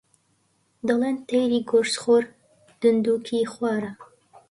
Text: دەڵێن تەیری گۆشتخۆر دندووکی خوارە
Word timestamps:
دەڵێن 0.87 1.17
تەیری 1.29 1.61
گۆشتخۆر 1.71 2.23
دندووکی 2.81 3.49
خوارە 3.53 3.91